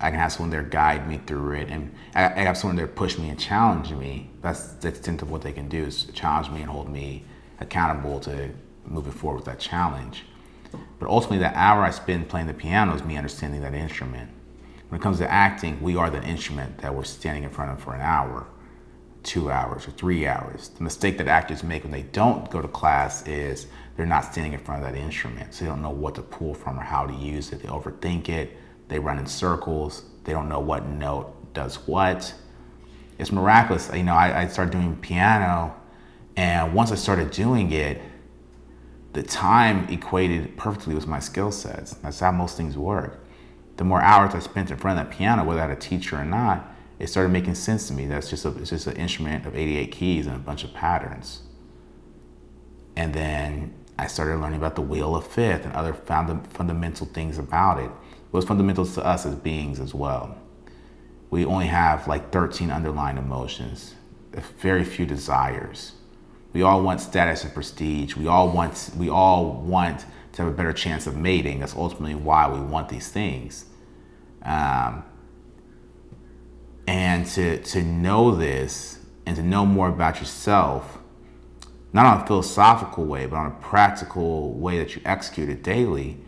I 0.00 0.10
can 0.10 0.18
have 0.18 0.32
someone 0.32 0.50
there 0.50 0.62
guide 0.62 1.06
me 1.06 1.20
through 1.26 1.52
it, 1.52 1.68
and 1.68 1.94
I, 2.14 2.24
I 2.24 2.38
have 2.44 2.56
someone 2.56 2.76
there 2.76 2.86
push 2.86 3.18
me 3.18 3.28
and 3.28 3.38
challenge 3.38 3.92
me. 3.92 4.30
That's 4.40 4.68
the 4.74 4.88
extent 4.88 5.20
of 5.20 5.30
what 5.30 5.42
they 5.42 5.52
can 5.52 5.68
do 5.68 5.84
is 5.84 6.04
challenge 6.14 6.50
me 6.50 6.62
and 6.62 6.70
hold 6.70 6.88
me 6.88 7.24
accountable 7.60 8.18
to 8.20 8.50
moving 8.86 9.12
forward 9.12 9.36
with 9.36 9.44
that 9.44 9.60
challenge. 9.60 10.24
But 11.00 11.08
ultimately, 11.08 11.38
that 11.38 11.56
hour 11.56 11.82
I 11.82 11.90
spend 11.90 12.28
playing 12.28 12.46
the 12.46 12.54
piano 12.54 12.94
is 12.94 13.02
me 13.02 13.16
understanding 13.16 13.62
that 13.62 13.74
instrument. 13.74 14.30
When 14.90 15.00
it 15.00 15.02
comes 15.02 15.18
to 15.18 15.30
acting, 15.30 15.80
we 15.82 15.96
are 15.96 16.10
the 16.10 16.22
instrument 16.22 16.78
that 16.78 16.94
we're 16.94 17.04
standing 17.04 17.44
in 17.44 17.50
front 17.50 17.72
of 17.72 17.82
for 17.82 17.94
an 17.94 18.02
hour, 18.02 18.46
two 19.22 19.50
hours, 19.50 19.88
or 19.88 19.92
three 19.92 20.26
hours. 20.26 20.68
The 20.68 20.82
mistake 20.82 21.16
that 21.18 21.26
actors 21.26 21.64
make 21.64 21.84
when 21.84 21.92
they 21.92 22.02
don't 22.02 22.50
go 22.50 22.60
to 22.60 22.68
class 22.68 23.26
is 23.26 23.66
they're 23.96 24.04
not 24.04 24.26
standing 24.26 24.52
in 24.52 24.60
front 24.60 24.84
of 24.84 24.92
that 24.92 24.98
instrument. 24.98 25.54
So 25.54 25.64
they 25.64 25.70
don't 25.70 25.80
know 25.80 25.90
what 25.90 26.14
to 26.16 26.22
pull 26.22 26.52
from 26.54 26.78
or 26.78 26.82
how 26.82 27.06
to 27.06 27.14
use 27.14 27.50
it. 27.52 27.62
They 27.62 27.68
overthink 27.68 28.28
it. 28.28 28.56
They 28.88 28.98
run 28.98 29.18
in 29.18 29.26
circles. 29.26 30.02
They 30.24 30.32
don't 30.32 30.48
know 30.48 30.60
what 30.60 30.86
note 30.86 31.54
does 31.54 31.76
what. 31.86 32.34
It's 33.18 33.32
miraculous. 33.32 33.90
You 33.94 34.02
know, 34.02 34.14
I, 34.14 34.42
I 34.42 34.46
started 34.48 34.72
doing 34.72 34.96
piano, 34.96 35.74
and 36.36 36.74
once 36.74 36.92
I 36.92 36.96
started 36.96 37.30
doing 37.30 37.72
it, 37.72 38.02
the 39.12 39.22
time 39.22 39.88
equated 39.88 40.56
perfectly 40.56 40.94
with 40.94 41.06
my 41.06 41.18
skill 41.18 41.50
sets. 41.50 41.94
That's 41.94 42.20
how 42.20 42.30
most 42.30 42.56
things 42.56 42.76
work. 42.76 43.24
The 43.76 43.84
more 43.84 44.00
hours 44.00 44.34
I 44.34 44.38
spent 44.38 44.70
in 44.70 44.76
front 44.76 44.98
of 44.98 45.06
that 45.06 45.16
piano, 45.16 45.44
whether 45.44 45.60
I 45.60 45.68
had 45.68 45.76
a 45.76 45.80
teacher 45.80 46.16
or 46.16 46.24
not, 46.24 46.68
it 46.98 47.08
started 47.08 47.30
making 47.30 47.54
sense 47.54 47.88
to 47.88 47.94
me. 47.94 48.06
That's 48.06 48.28
just 48.28 48.44
a, 48.44 48.50
it's 48.58 48.70
just 48.70 48.86
an 48.86 48.96
instrument 48.96 49.46
of 49.46 49.56
88 49.56 49.90
keys 49.90 50.26
and 50.26 50.36
a 50.36 50.38
bunch 50.38 50.64
of 50.64 50.74
patterns. 50.74 51.42
And 52.94 53.14
then 53.14 53.74
I 53.98 54.06
started 54.06 54.36
learning 54.36 54.58
about 54.58 54.76
the 54.76 54.82
wheel 54.82 55.16
of 55.16 55.26
fifth 55.26 55.64
and 55.64 55.72
other 55.72 55.94
fund- 55.94 56.46
fundamental 56.52 57.06
things 57.06 57.38
about 57.38 57.78
it. 57.78 57.90
It 57.90 58.32
was 58.32 58.44
fundamental 58.44 58.84
to 58.86 59.04
us 59.04 59.26
as 59.26 59.34
beings 59.34 59.80
as 59.80 59.94
well. 59.94 60.36
We 61.30 61.44
only 61.44 61.66
have 61.66 62.06
like 62.06 62.30
13 62.30 62.70
underlying 62.70 63.16
emotions, 63.16 63.94
very 64.58 64.84
few 64.84 65.06
desires 65.06 65.94
we 66.52 66.62
all 66.62 66.82
want 66.82 67.00
status 67.00 67.44
and 67.44 67.54
prestige. 67.54 68.16
We 68.16 68.26
all 68.26 68.50
want 68.50 68.90
we 68.96 69.08
all 69.08 69.52
want 69.52 70.04
to 70.32 70.42
have 70.42 70.52
a 70.52 70.56
better 70.56 70.72
chance 70.72 71.06
of 71.06 71.16
mating. 71.16 71.60
That's 71.60 71.74
ultimately 71.76 72.14
why 72.14 72.48
we 72.48 72.60
want 72.60 72.88
these 72.88 73.08
things. 73.08 73.66
Um, 74.44 75.04
And 76.86 77.26
to, 77.34 77.62
to 77.62 77.82
know 77.82 78.34
this 78.34 78.98
and 79.26 79.36
to 79.36 79.42
know 79.42 79.64
more 79.64 79.88
about 79.88 80.18
yourself, 80.18 80.98
not 81.92 82.06
on 82.06 82.22
a 82.22 82.26
philosophical 82.26 83.04
way, 83.04 83.26
but 83.26 83.36
on 83.36 83.46
a 83.46 83.56
practical 83.60 84.54
way 84.54 84.78
that 84.78 84.96
you 84.96 85.02
execute 85.04 85.48
it 85.48 85.62
daily, 85.62 86.18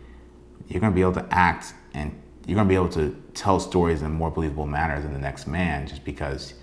you're 0.67 0.79
going 0.79 0.93
to 0.93 0.95
be 0.95 1.01
able 1.01 1.13
to 1.13 1.27
act 1.31 1.73
and 1.93 2.17
you're 2.47 2.55
going 2.55 2.67
to 2.67 2.69
be 2.69 2.75
able 2.75 2.89
to 2.89 3.21
tell 3.33 3.59
stories 3.59 4.01
in 4.01 4.11
more 4.11 4.31
believable 4.31 4.65
manner 4.67 5.01
than 5.01 5.11
the 5.13 5.19
next 5.19 5.47
man 5.47 5.87
just 5.87 6.05
because 6.05 6.53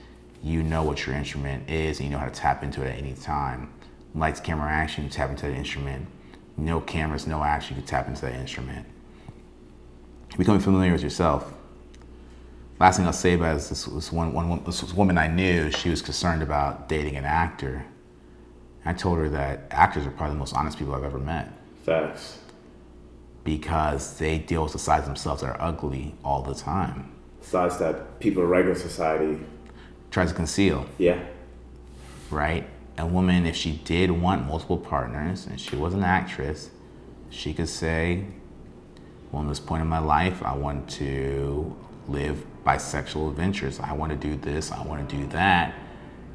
you 0.42 0.62
know 0.62 0.82
what 0.82 1.06
your 1.06 1.14
instrument 1.16 1.68
is 1.68 1.98
and 1.98 2.08
you 2.08 2.12
know 2.12 2.18
how 2.18 2.26
to 2.26 2.34
tap 2.34 2.62
into 2.62 2.82
it 2.82 2.88
at 2.90 2.98
any 2.98 3.14
time. 3.14 3.72
Lights, 4.14 4.40
camera, 4.40 4.70
action, 4.70 5.04
you 5.04 5.10
tap 5.10 5.30
into 5.30 5.46
the 5.46 5.54
instrument. 5.54 6.06
No 6.56 6.80
cameras, 6.80 7.26
no 7.26 7.42
action, 7.42 7.76
you 7.76 7.82
can 7.82 7.88
tap 7.88 8.08
into 8.08 8.22
that 8.22 8.34
instrument. 8.34 8.86
Becoming 10.36 10.60
familiar 10.60 10.92
with 10.92 11.02
yourself. 11.02 11.52
Last 12.78 12.96
thing 12.96 13.06
I'll 13.06 13.12
say 13.12 13.34
about 13.34 13.56
is 13.56 13.68
this, 13.68 13.84
this 13.84 14.10
one, 14.10 14.32
one, 14.32 14.64
this 14.64 14.82
woman 14.94 15.18
I 15.18 15.26
knew, 15.26 15.70
she 15.70 15.90
was 15.90 16.00
concerned 16.00 16.42
about 16.42 16.88
dating 16.88 17.16
an 17.16 17.26
actor. 17.26 17.84
I 18.84 18.94
told 18.94 19.18
her 19.18 19.28
that 19.28 19.66
actors 19.70 20.06
are 20.06 20.10
probably 20.10 20.34
the 20.34 20.38
most 20.38 20.54
honest 20.54 20.78
people 20.78 20.94
I've 20.94 21.04
ever 21.04 21.18
met 21.18 21.52
Facts. 21.84 22.38
because 23.44 24.16
they 24.18 24.38
deal 24.38 24.62
with 24.62 24.72
the 24.72 24.78
sides 24.78 25.04
themselves 25.06 25.42
that 25.42 25.48
are 25.48 25.60
ugly 25.60 26.14
all 26.24 26.42
the 26.42 26.54
time. 26.54 27.12
Sides 27.42 27.78
that 27.78 28.18
people 28.20 28.42
in 28.42 28.48
regular 28.48 28.74
society, 28.78 29.38
Tries 30.10 30.30
to 30.30 30.34
conceal, 30.34 30.86
yeah, 30.98 31.22
right? 32.30 32.68
A 32.98 33.06
woman, 33.06 33.46
if 33.46 33.56
she 33.56 33.72
did 33.72 34.10
want 34.10 34.46
multiple 34.46 34.76
partners 34.76 35.46
and 35.46 35.60
she 35.60 35.76
was 35.76 35.94
an 35.94 36.02
actress, 36.02 36.70
she 37.30 37.54
could 37.54 37.68
say, 37.68 38.24
Well, 39.30 39.42
in 39.42 39.48
this 39.48 39.60
point 39.60 39.82
in 39.82 39.88
my 39.88 40.00
life, 40.00 40.42
I 40.42 40.54
want 40.54 40.90
to 40.90 41.76
live 42.08 42.44
bisexual 42.64 43.30
adventures. 43.30 43.80
I 43.80 43.92
want 43.92 44.10
to 44.12 44.18
do 44.18 44.36
this, 44.36 44.72
I 44.72 44.82
want 44.82 45.08
to 45.08 45.16
do 45.16 45.26
that. 45.28 45.74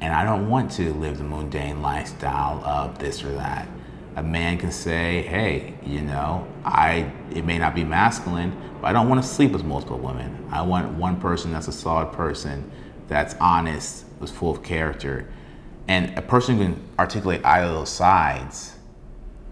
And 0.00 0.12
I 0.12 0.24
don't 0.24 0.48
want 0.48 0.70
to 0.72 0.92
live 0.94 1.18
the 1.18 1.24
mundane 1.24 1.80
lifestyle 1.80 2.62
of 2.64 2.98
this 2.98 3.22
or 3.24 3.32
that. 3.32 3.68
A 4.16 4.22
man 4.22 4.58
can 4.58 4.72
say, 4.72 5.22
hey, 5.22 5.74
you 5.84 6.00
know, 6.00 6.46
I 6.64 7.10
it 7.34 7.44
may 7.44 7.58
not 7.58 7.74
be 7.74 7.84
masculine, 7.84 8.56
but 8.80 8.88
I 8.88 8.92
don't 8.92 9.08
want 9.08 9.22
to 9.22 9.28
sleep 9.28 9.52
with 9.52 9.64
multiple 9.64 9.98
women. 9.98 10.46
I 10.50 10.62
want 10.62 10.94
one 10.94 11.20
person 11.20 11.52
that's 11.52 11.68
a 11.68 11.72
solid 11.72 12.12
person, 12.12 12.70
that's 13.08 13.34
honest, 13.40 14.04
was 14.20 14.30
full 14.30 14.50
of 14.50 14.62
character. 14.62 15.28
And 15.88 16.16
a 16.18 16.22
person 16.22 16.56
who 16.56 16.64
can 16.64 16.82
articulate 16.98 17.44
either 17.44 17.66
of 17.66 17.74
those 17.74 17.90
sides, 17.90 18.76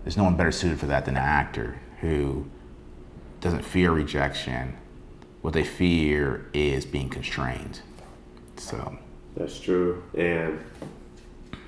there's 0.03 0.17
no 0.17 0.25
one 0.25 0.37
better 0.37 0.53
suited 0.53 0.81
for 0.81 0.87
that 0.87 1.05
than 1.05 1.17
an 1.17 1.23
actor 1.23 1.81
who 2.01 2.47
doesn't 3.41 3.65
fear 3.65 3.93
rejection. 3.93 4.77
What 5.43 5.55
they 5.55 5.65
fear 5.65 6.47
is 6.53 6.85
being 6.85 7.09
constrained. 7.09 7.81
So, 8.57 8.99
that's 9.37 9.61
true. 9.61 10.03
And 10.17 10.65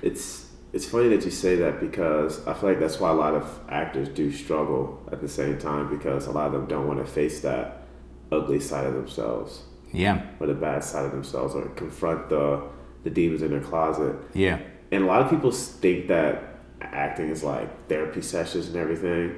it's 0.01 0.47
it's 0.73 0.85
funny 0.85 1.07
that 1.09 1.23
you 1.23 1.31
say 1.31 1.55
that 1.57 1.79
because 1.79 2.45
I 2.45 2.53
feel 2.53 2.69
like 2.69 2.79
that's 2.79 2.99
why 2.99 3.09
a 3.09 3.13
lot 3.13 3.33
of 3.33 3.59
actors 3.69 4.09
do 4.09 4.31
struggle 4.31 5.01
at 5.11 5.21
the 5.21 5.29
same 5.29 5.57
time 5.57 5.89
because 5.89 6.27
a 6.27 6.31
lot 6.31 6.47
of 6.47 6.53
them 6.53 6.65
don't 6.65 6.87
want 6.87 6.99
to 6.99 7.11
face 7.11 7.41
that 7.41 7.83
ugly 8.31 8.59
side 8.59 8.85
of 8.85 8.93
themselves 8.93 9.63
yeah, 9.93 10.21
or 10.39 10.47
the 10.47 10.53
bad 10.53 10.83
side 10.83 11.05
of 11.05 11.11
themselves 11.11 11.55
or 11.55 11.65
confront 11.69 12.29
the 12.29 12.61
the 13.03 13.09
demons 13.09 13.41
in 13.41 13.51
their 13.51 13.61
closet. 13.61 14.15
yeah, 14.33 14.59
And 14.91 15.03
a 15.03 15.07
lot 15.07 15.21
of 15.21 15.29
people 15.29 15.51
think 15.51 16.07
that 16.07 16.43
acting 16.81 17.29
is 17.29 17.43
like 17.43 17.87
therapy 17.87 18.21
sessions 18.21 18.67
and 18.67 18.75
everything. 18.75 19.35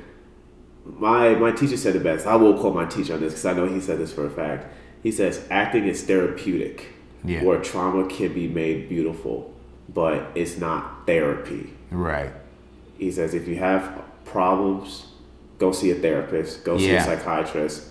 My 0.85 1.35
my 1.35 1.51
teacher 1.51 1.77
said 1.77 1.95
it 1.95 2.03
best. 2.03 2.25
I 2.25 2.35
will 2.35 2.57
quote 2.57 2.73
my 2.73 2.85
teacher 2.85 3.13
on 3.13 3.19
this 3.19 3.33
because 3.33 3.45
I 3.45 3.53
know 3.53 3.67
he 3.67 3.79
said 3.79 3.99
this 3.99 4.11
for 4.13 4.25
a 4.25 4.29
fact. 4.29 4.65
He 5.03 5.11
says 5.11 5.45
acting 5.51 5.85
is 5.85 6.03
therapeutic, 6.03 6.87
Yeah. 7.23 7.43
where 7.43 7.59
trauma 7.61 8.07
can 8.07 8.33
be 8.33 8.47
made 8.47 8.89
beautiful, 8.89 9.53
but 9.87 10.31
it's 10.35 10.57
not 10.57 11.05
therapy. 11.05 11.73
right. 11.91 12.31
He 12.97 13.11
says 13.11 13.33
if 13.33 13.47
you 13.47 13.55
have 13.57 14.01
problems, 14.25 15.05
go 15.57 15.71
see 15.71 15.91
a 15.91 15.95
therapist, 15.95 16.63
go 16.65 16.77
see 16.77 16.91
a 16.91 17.03
psychiatrist. 17.03 17.87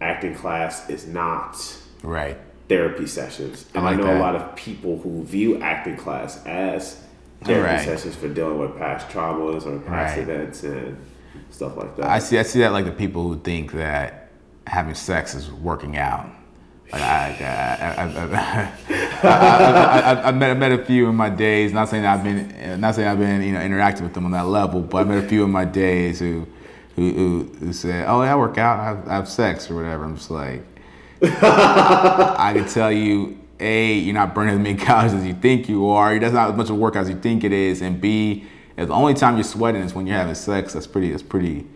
Acting 0.00 0.34
class 0.34 0.88
is 0.90 1.06
not 1.06 1.56
Right. 2.04 2.36
therapy 2.68 3.06
sessions. 3.06 3.66
And 3.74 3.84
I, 3.84 3.90
like 3.90 3.98
know 3.98 4.04
that. 4.06 4.16
a 4.16 4.20
lot 4.20 4.36
of 4.36 4.54
people 4.56 4.98
who 5.00 5.22
view 5.24 5.60
acting 5.60 5.96
class 5.96 6.44
as 6.46 7.00
therapy 7.42 7.74
Right. 7.74 7.84
sessions 7.84 8.14
for 8.16 8.28
dealing 8.28 8.58
with 8.58 8.78
past 8.78 9.08
traumas 9.08 9.66
or 9.66 9.78
past 9.80 10.16
Right. 10.16 10.22
events 10.22 10.62
and 10.64 10.96
stuff 11.50 11.76
like 11.76 11.96
that. 11.96 12.06
I 12.10 12.18
see. 12.20 12.38
I 12.38 12.42
see 12.42 12.60
that 12.60 12.72
like 12.72 12.84
the 12.84 12.92
people 12.92 13.22
who 13.28 13.38
think 13.38 13.72
that 13.72 14.28
having 14.66 14.94
sex 14.94 15.34
is 15.34 15.50
working 15.50 15.96
out. 15.96 16.26
Like 16.92 17.02
I, 17.02 17.36
I, 17.40 18.02
I, 18.02 18.06
I, 19.22 19.28
I, 19.28 19.28
I, 19.28 20.12
I, 20.12 20.28
I 20.28 20.32
met, 20.32 20.50
I 20.50 20.54
met 20.54 20.72
a 20.72 20.84
few 20.84 21.08
in 21.08 21.14
my 21.16 21.28
days. 21.30 21.72
Not 21.72 21.88
saying 21.88 22.04
I've 22.06 22.22
been, 22.22 22.80
not 22.80 22.94
saying 22.94 23.08
I've 23.08 23.18
been, 23.18 23.42
you 23.42 23.52
know, 23.52 23.60
interacting 23.60 24.04
with 24.04 24.14
them 24.14 24.24
on 24.26 24.30
that 24.32 24.46
level, 24.46 24.80
but 24.80 24.98
I 24.98 25.04
met 25.04 25.24
a 25.24 25.28
few 25.28 25.44
in 25.44 25.50
my 25.50 25.64
days 25.64 26.20
who, 26.20 26.46
who, 26.96 27.10
who, 27.12 27.42
who 27.60 27.72
said, 27.72 28.06
"Oh, 28.08 28.22
yeah, 28.22 28.32
I 28.32 28.36
work 28.36 28.58
out, 28.58 28.78
I 28.78 28.84
have, 28.84 29.08
I 29.08 29.14
have 29.14 29.28
sex 29.28 29.70
or 29.70 29.74
whatever." 29.74 30.04
I'm 30.04 30.16
just 30.16 30.30
like, 30.30 30.62
I 31.26 32.52
can 32.54 32.66
tell 32.68 32.92
you, 32.92 33.38
a, 33.60 33.94
you're 33.94 34.14
not 34.14 34.34
burning 34.34 34.54
as 34.54 34.60
many 34.60 34.78
calories 34.84 35.14
as 35.14 35.24
you 35.24 35.34
think 35.34 35.68
you 35.68 35.86
are. 35.88 36.18
That's 36.18 36.34
not 36.34 36.50
as 36.50 36.56
much 36.56 36.70
of 36.70 36.76
work 36.76 36.96
as 36.96 37.08
you 37.08 37.16
think 37.16 37.44
it 37.44 37.52
is, 37.52 37.82
and 37.82 38.00
b, 38.00 38.44
if 38.76 38.88
the 38.88 38.94
only 38.94 39.14
time 39.14 39.36
you're 39.36 39.44
sweating 39.44 39.82
is 39.82 39.94
when 39.94 40.06
you're 40.06 40.16
having 40.16 40.34
sex. 40.34 40.72
That's 40.72 40.86
pretty. 40.86 41.10
That's 41.10 41.22
pretty. 41.22 41.66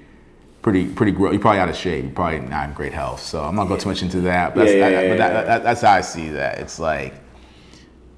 Pretty, 0.60 0.86
pretty 0.88 1.12
gross. 1.12 1.32
You're 1.32 1.40
probably 1.40 1.60
out 1.60 1.68
of 1.68 1.76
shape. 1.76 2.02
You're 2.04 2.12
probably 2.12 2.40
not 2.40 2.68
in 2.68 2.74
great 2.74 2.92
health. 2.92 3.22
So 3.22 3.42
I'm 3.44 3.54
not 3.54 3.68
going 3.68 3.78
to 3.78 3.84
go 3.86 3.90
too 3.90 3.90
much 3.90 4.02
into 4.02 4.20
that. 4.22 4.56
But, 4.56 4.62
that's, 4.64 4.72
Yeah, 4.72 4.88
yeah, 4.88 4.98
I- 4.98 5.02
yeah, 5.02 5.08
but 5.10 5.18
that, 5.18 5.46
that- 5.46 5.62
that's 5.62 5.80
how 5.82 5.92
I 5.92 6.00
see 6.00 6.30
that. 6.30 6.58
It's 6.58 6.80
like 6.80 7.14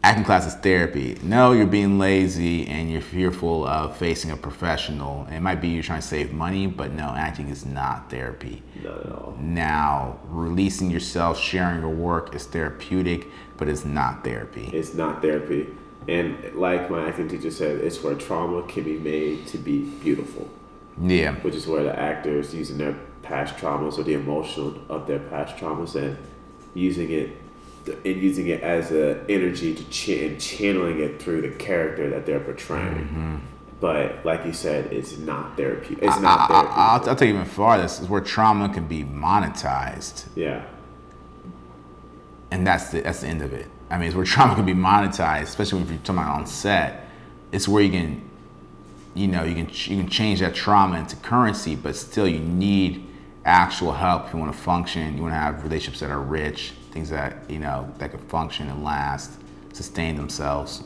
acting 0.03 0.25
class 0.25 0.47
is 0.47 0.55
therapy. 0.55 1.19
No, 1.23 1.53
you're 1.53 1.67
being 1.67 1.99
lazy 1.99 2.67
and 2.67 2.91
you're 2.91 3.01
fearful 3.03 3.67
of 3.67 3.97
facing 3.97 4.31
a 4.31 4.37
professional. 4.37 5.27
It 5.31 5.41
might 5.41 5.61
be 5.61 5.69
you're 5.69 5.83
trying 5.83 6.01
to 6.01 6.07
save 6.07 6.33
money, 6.33 6.67
but 6.67 6.93
no, 6.93 7.05
acting 7.17 7.49
is 7.49 7.67
not 7.67 8.11
therapy. 8.11 8.63
Not 8.83 9.07
at 9.07 9.13
all. 9.13 9.37
Now, 9.39 10.19
releasing 10.29 10.91
yourself, 10.91 11.39
sharing 11.39 11.81
your 11.81 11.91
work 11.91 12.35
is 12.35 12.47
therapeutic, 12.47 13.29
but 13.59 13.69
it's 13.69 13.85
not 13.85 14.25
therapy. 14.25 14.71
It's 14.73 14.95
not 14.95 15.21
therapy. 15.21 15.69
And 16.09 16.55
like 16.55 16.91
my 16.91 17.09
acting 17.09 17.29
teacher 17.29 17.51
said, 17.51 17.81
it's 17.81 18.03
where 18.03 18.15
trauma 18.15 18.63
can 18.67 18.85
be 18.85 18.99
made 18.99 19.47
to 19.49 19.59
be 19.59 19.81
beautiful, 20.03 20.49
Yeah. 21.01 21.35
which 21.37 21.55
is 21.55 21.67
where 21.67 21.83
the 21.85 21.99
actors 21.99 22.55
using 22.55 22.79
their 22.79 22.97
past 23.23 23.57
traumas 23.57 23.99
or 23.99 24.03
the 24.03 24.15
emotion 24.15 24.81
of 24.89 25.07
their 25.07 25.19
past 25.19 25.57
traumas 25.57 25.95
and 25.95 26.17
using 26.73 27.11
it 27.11 27.37
and 27.87 28.05
using 28.05 28.49
it 28.49 28.63
as 28.63 28.91
a 28.93 29.25
energy 29.29 29.75
to 29.75 29.85
ch- 29.91 30.09
and 30.11 30.41
channeling 30.41 31.01
it 31.01 31.21
through 31.23 31.43
the 31.43 31.51
character 31.51 32.11
that 32.11 32.27
they're 32.27 32.41
portraying. 32.41 32.95
Mm-hmm. 32.95 33.37
But 33.81 34.25
like 34.27 34.45
you 34.45 34.53
said, 34.53 34.93
it's 34.93 35.17
not 35.19 35.57
therapy. 35.57 35.97
It's 36.03 36.17
I, 36.19 36.21
not 36.21 36.41
I, 36.41 36.47
therapy. 36.49 36.69
I'll, 36.73 37.09
I'll 37.09 37.17
take 37.17 37.31
even 37.31 37.45
farther. 37.47 37.83
This 37.85 38.01
is 38.01 38.09
where 38.09 38.21
trauma 38.21 38.69
can 38.69 38.87
be 38.87 39.05
monetized. 39.05 40.27
yeah. 40.37 40.65
and 42.51 42.67
that's 42.67 42.91
the 42.91 43.01
that's 43.01 43.21
the 43.21 43.29
end 43.29 43.43
of 43.43 43.53
it. 43.53 43.67
I 43.91 43.99
mean, 43.99 44.09
it's 44.09 44.17
where 44.17 44.25
trauma 44.25 44.55
can 44.55 44.67
be 44.67 44.75
monetized, 44.75 45.43
especially 45.43 45.83
if 45.83 45.89
you're 45.91 45.99
talking 45.99 46.23
about 46.23 46.35
on 46.41 46.47
set. 46.47 47.07
It's 47.53 47.69
where 47.69 47.83
you 47.83 47.91
can, 47.91 48.31
you 49.15 49.29
know, 49.29 49.45
you 49.45 49.55
can 49.55 49.69
you 49.69 50.03
can 50.03 50.09
change 50.09 50.41
that 50.41 50.55
trauma 50.55 50.99
into 50.99 51.17
currency, 51.17 51.77
but 51.77 51.97
still 51.97 52.29
you 52.29 52.41
need 52.41 53.07
actual 53.45 53.93
help 53.93 54.33
you 54.33 54.39
want 54.39 54.53
to 54.53 54.59
function. 54.59 55.17
You 55.17 55.23
want 55.23 55.33
to 55.35 55.39
have 55.39 55.63
relationships 55.65 56.01
that 56.01 56.11
are 56.11 56.21
rich, 56.21 56.73
things 56.91 57.11
that 57.11 57.49
you 57.49 57.59
know 57.59 57.93
that 57.99 58.11
can 58.11 58.21
function 58.21 58.69
and 58.69 58.85
last, 58.85 59.33
sustain 59.73 60.17
themselves. 60.17 60.85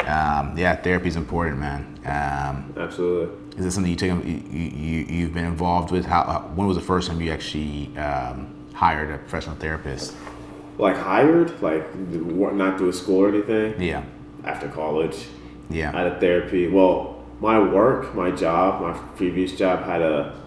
Um, 0.00 0.56
yeah, 0.56 0.76
therapy 0.76 1.08
is 1.08 1.16
important, 1.16 1.58
man. 1.58 1.98
Um, 2.04 2.74
Absolutely. 2.76 3.56
is 3.56 3.64
this 3.64 3.74
something 3.74 3.90
you 3.90 3.96
take 3.96 4.10
you, 4.24 4.60
you 4.60 5.06
you've 5.08 5.34
been 5.34 5.44
involved 5.44 5.90
with? 5.90 6.04
How 6.04 6.50
when 6.54 6.66
was 6.66 6.76
the 6.76 6.82
first 6.82 7.08
time 7.08 7.20
you 7.20 7.30
actually 7.30 7.96
um, 7.96 8.54
hired 8.74 9.10
a 9.10 9.18
professional 9.18 9.56
therapist? 9.56 10.14
Like 10.78 10.96
hired, 10.96 11.60
like 11.62 11.94
not 11.94 12.78
through 12.78 12.88
a 12.88 12.92
school 12.92 13.20
or 13.20 13.28
anything. 13.28 13.80
Yeah, 13.80 14.02
After 14.42 14.68
college, 14.68 15.26
yeah. 15.70 15.92
Had 15.92 16.06
a 16.06 16.20
therapy. 16.20 16.68
Well, 16.68 17.24
my 17.40 17.58
work, 17.58 18.14
my 18.14 18.30
job, 18.30 18.82
my 18.82 18.92
previous 19.16 19.56
job 19.56 19.84
had 19.84 20.02
a. 20.02 20.40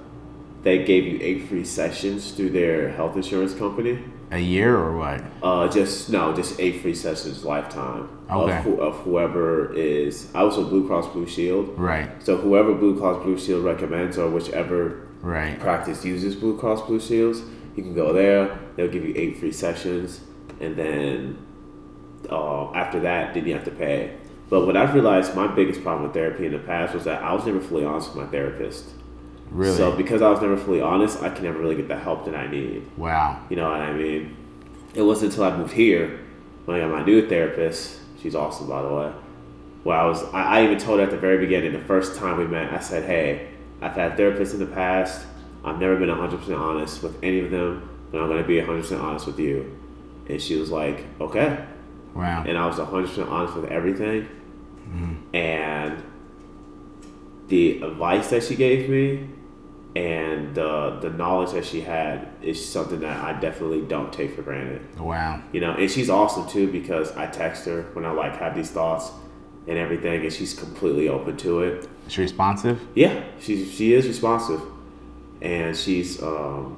They 0.64 0.84
gave 0.84 1.06
you 1.06 1.20
eight 1.22 1.48
free 1.48 1.64
sessions 1.64 2.32
through 2.32 2.50
their 2.50 2.90
health 2.90 3.16
insurance 3.16 3.54
company. 3.54 4.04
A 4.32 4.40
year 4.40 4.76
or 4.76 4.98
what? 4.98 5.24
Uh, 5.42 5.68
just 5.70 6.10
no, 6.10 6.34
just 6.36 6.60
eight 6.60 6.82
free 6.82 6.94
sessions 6.96 7.46
lifetime 7.46 8.10
Okay. 8.30 8.58
of, 8.58 8.64
who, 8.66 8.82
of 8.82 8.96
whoever 8.98 9.74
is. 9.74 10.30
I 10.36 10.44
was 10.44 10.58
with 10.58 10.70
Blue 10.70 10.86
Cross 10.86 11.08
Blue 11.14 11.26
Shield, 11.28 11.78
Right, 11.80 12.10
so 12.22 12.36
whoever 12.36 12.74
Blue 12.74 13.00
Cross 13.00 13.24
Blue 13.24 13.40
Shield 13.40 13.64
recommends 13.64 14.18
or 14.18 14.30
whichever 14.30 15.08
right. 15.22 15.58
practice 15.60 16.04
uses 16.04 16.36
Blue 16.36 16.58
Cross 16.58 16.82
Blue 16.88 17.00
Shields, 17.00 17.42
you 17.78 17.84
can 17.84 17.94
go 17.96 18.12
there. 18.12 18.60
They'll 18.76 18.90
give 18.90 19.06
you 19.06 19.14
eight 19.16 19.38
free 19.38 19.54
sessions, 19.54 20.20
and 20.60 20.76
then 20.76 21.38
uh, 22.30 22.74
after 22.74 23.00
that, 23.02 23.34
then 23.34 23.46
you 23.48 23.54
have 23.54 23.64
to 23.66 23.72
pay. 23.72 24.18
But 24.50 24.66
what 24.66 24.76
I've 24.76 24.94
realized, 24.94 25.36
my 25.36 25.48
biggest 25.48 25.84
problem 25.84 26.04
with 26.04 26.14
therapy 26.14 26.46
in 26.48 26.52
the 26.54 26.60
past 26.60 26.94
was 26.94 27.04
that 27.06 27.22
I 27.24 27.34
was 27.34 27.46
never 27.46 27.60
fully 27.62 27.86
honest 27.86 28.14
with 28.16 28.26
my 28.26 28.32
therapist. 28.32 28.86
Really? 29.52 29.76
So 29.76 29.96
because 29.96 30.22
I 30.22 30.30
was 30.30 30.42
never 30.42 30.58
fully 30.58 30.82
honest, 30.82 31.24
I 31.24 31.30
can 31.30 31.44
never 31.44 31.60
really 31.60 31.76
get 31.76 31.88
the 31.88 31.98
help 31.98 32.26
that 32.26 32.36
I 32.36 32.48
need. 32.48 32.86
wow. 32.98 33.42
You 33.50 33.56
know 33.56 33.70
what 33.70 33.82
I 33.82 33.94
mean? 33.94 34.36
It 34.94 35.02
wasn't 35.02 35.32
until 35.32 35.46
I 35.46 35.56
moved 35.56 35.74
here 35.74 36.20
when 36.68 36.76
I 36.76 36.82
got 36.82 36.92
my 36.92 37.06
new 37.06 37.26
therapist, 37.30 37.98
she's 38.22 38.36
awesome 38.36 38.68
by 38.68 38.82
the 38.82 38.94
way. 38.94 39.14
Well, 39.86 39.98
I 39.98 40.06
was 40.06 40.22
I, 40.34 40.42
I 40.60 40.64
even 40.66 40.78
told 40.78 41.00
her 41.00 41.06
at 41.06 41.12
the 41.12 41.18
very 41.18 41.38
beginning, 41.38 41.72
the 41.72 41.80
first 41.80 42.18
time 42.18 42.38
we 42.38 42.46
met, 42.46 42.74
I 42.74 42.80
said, 42.80 43.06
Hey, 43.06 43.48
I've 43.82 43.94
had 43.94 44.18
therapists 44.18 44.54
in 44.54 44.60
the 44.60 44.66
past. 44.66 45.26
I've 45.64 45.80
never 45.80 45.96
been 45.96 46.10
100% 46.10 46.60
honest 46.60 47.04
with 47.04 47.24
any 47.24 47.40
of 47.40 47.52
them, 47.52 47.90
but 48.12 48.22
I'm 48.22 48.28
going 48.28 48.42
to 48.42 48.48
be 48.48 48.56
100% 48.56 49.02
honest 49.02 49.28
with 49.28 49.40
you. 49.40 49.80
And 50.28 50.42
she 50.42 50.60
was 50.60 50.70
like, 50.70 51.06
Okay. 51.22 51.66
Wow. 52.14 52.44
And 52.46 52.58
I 52.58 52.66
was 52.66 52.76
100% 52.76 53.30
honest 53.32 53.56
with 53.56 53.72
everything. 53.72 54.24
Mm-hmm. 54.24 55.36
And 55.36 56.04
the 57.48 57.82
advice 57.82 58.30
that 58.32 58.44
she 58.44 58.56
gave 58.56 58.90
me 58.90 59.30
and 59.98 60.54
the, 60.54 61.00
the 61.02 61.10
knowledge 61.10 61.54
that 61.54 61.66
she 61.66 61.82
had 61.82 62.28
is 62.44 62.64
something 62.64 63.00
that 63.00 63.18
I 63.24 63.40
definitely 63.40 63.82
don't 63.82 64.14
take 64.14 64.36
for 64.36 64.44
granted. 64.44 64.82
Wow. 65.00 65.42
You 65.52 65.60
know, 65.60 65.72
and 65.72 65.90
she's 65.90 66.08
awesome 66.10 66.48
too 66.48 66.72
because 66.72 67.12
I 67.18 67.26
text 67.26 67.66
her 67.66 67.82
when 67.94 68.06
I 68.06 68.12
like 68.12 68.36
have 68.38 68.54
these 68.54 68.70
thoughts 68.70 69.10
and 69.68 69.76
everything, 69.78 70.22
and 70.22 70.32
she's 70.32 70.54
completely 70.54 71.10
open 71.10 71.36
to 71.38 71.62
it. 71.62 71.90
Is 72.06 72.14
she 72.14 72.22
responsive? 72.22 72.80
Yeah, 72.94 73.24
she's 73.40 73.74
she 73.74 73.94
is 73.94 74.08
responsive, 74.08 74.62
and 75.42 75.76
she's 75.76 76.22
um, 76.22 76.78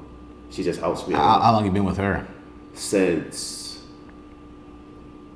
she 0.50 0.64
just 0.64 0.80
helps 0.80 1.06
me 1.06 1.14
How, 1.14 1.22
out 1.24 1.42
how 1.42 1.52
long 1.52 1.66
you 1.66 1.72
been 1.72 1.84
with 1.84 1.98
her? 1.98 2.26
since 2.74 3.84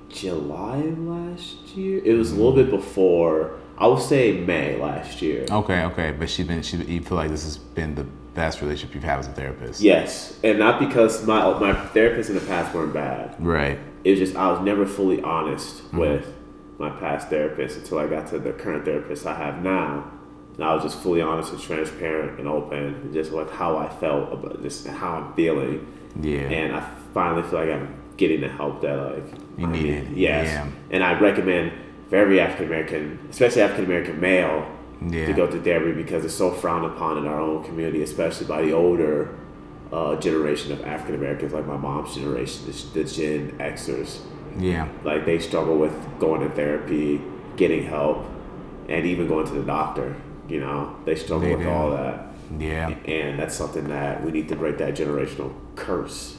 July 0.08 0.78
last 0.78 1.58
year. 1.76 2.02
It 2.06 2.14
was 2.14 2.32
a 2.32 2.36
little 2.36 2.54
bit 2.54 2.70
before. 2.70 3.60
I 3.78 3.88
would 3.88 4.02
say 4.02 4.40
May 4.40 4.78
last 4.78 5.22
year. 5.22 5.46
Okay, 5.50 5.84
okay, 5.86 6.12
but 6.12 6.30
she's 6.30 6.48
been. 6.48 6.62
She, 6.62 6.78
you 6.78 7.02
feel 7.02 7.18
like 7.18 7.30
this 7.30 7.44
has 7.44 7.58
been 7.58 7.96
the 7.96 8.06
best 8.34 8.62
relationship 8.62 8.96
you've 8.96 9.04
had 9.04 9.20
as 9.20 9.28
a 9.28 9.32
therapist? 9.32 9.82
Yes, 9.82 10.40
and 10.44 10.60
not 10.60 10.80
because 10.80 11.26
my 11.26 11.44
my 11.60 11.74
therapists 11.74 12.30
in 12.30 12.36
the 12.36 12.42
past 12.42 12.74
weren't 12.74 12.94
bad. 12.94 13.36
Right. 13.40 13.80
it 14.04 14.12
was 14.12 14.20
just 14.20 14.36
I 14.36 14.52
was 14.52 14.62
never 14.62 14.86
fully 14.86 15.22
honest 15.22 15.78
mm-hmm. 15.78 15.98
with 15.98 16.34
my 16.78 16.90
past 16.90 17.30
therapist 17.30 17.78
until 17.78 18.00
I 18.00 18.08
got 18.08 18.28
to 18.28 18.40
the 18.40 18.52
current 18.54 18.86
therapist 18.86 19.26
I 19.26 19.36
have 19.36 19.64
now. 19.64 20.10
And 20.56 20.64
I 20.64 20.74
was 20.76 20.84
just 20.84 21.00
fully 21.02 21.22
honest 21.22 21.52
and 21.52 21.62
transparent 21.62 22.40
and 22.40 22.48
open, 22.48 23.12
just 23.12 23.32
with 23.32 23.50
how 23.52 23.78
I 23.78 23.90
felt 23.90 24.32
about 24.32 24.62
just 24.62 24.86
how 24.88 25.16
I'm 25.16 25.34
feeling. 25.34 25.88
Yeah. 26.20 26.42
And 26.42 26.76
I 26.76 26.88
finally 27.14 27.42
feel 27.42 27.60
like 27.60 27.70
I'm 27.70 27.96
getting 28.18 28.42
the 28.42 28.50
help 28.50 28.82
that 28.82 28.96
like 28.96 29.26
You 29.58 29.66
I 29.66 29.72
needed, 29.72 30.10
need. 30.12 30.18
Yes. 30.18 30.48
yeah. 30.48 30.68
And 30.92 31.04
I 31.04 31.20
recommend 31.20 31.72
every 32.14 32.40
African 32.40 32.66
American, 32.68 33.20
especially 33.30 33.62
African 33.62 33.86
American 33.86 34.20
male, 34.20 34.68
Yeah. 35.10 35.26
to 35.26 35.34
go 35.34 35.48
to 35.48 35.60
therapy 35.62 35.92
because 35.94 36.24
it's 36.24 36.34
so 36.34 36.52
frowned 36.52 36.86
upon 36.86 37.18
in 37.18 37.26
our 37.28 37.40
own 37.40 37.64
community, 37.64 38.02
especially 38.04 38.48
by 38.48 38.62
the 38.62 38.72
older 38.74 39.36
uh, 39.92 40.16
generation 40.16 40.72
of 40.72 40.84
African 40.86 41.16
Americans, 41.16 41.54
like 41.54 41.68
my 41.68 41.78
mom's 41.78 42.16
generation, 42.16 42.66
the, 42.66 42.72
the 43.00 43.04
Gen 43.04 43.52
Xers. 43.60 44.20
yeah. 44.58 44.88
Like 45.04 45.26
they 45.26 45.40
struggle 45.40 45.78
with 45.78 45.94
going 46.20 46.42
to 46.42 46.50
therapy, 46.56 47.22
getting 47.58 47.84
help, 47.86 48.26
and 48.90 49.06
even 49.06 49.28
going 49.28 49.46
to 49.46 49.54
the 49.54 49.64
doctor. 49.64 50.16
You 50.50 50.60
know, 50.62 50.96
they 51.06 51.16
struggle 51.16 51.48
They 51.48 51.56
with 51.56 51.66
do. 51.66 51.70
all 51.70 51.92
that, 51.92 52.28
Yeah. 52.60 52.90
and 53.06 53.40
that's 53.40 53.56
something 53.56 53.88
that 53.90 54.24
we 54.24 54.32
need 54.32 54.50
to 54.50 54.56
break 54.56 54.78
that 54.80 54.96
generational 54.96 55.52
curse. 55.76 56.38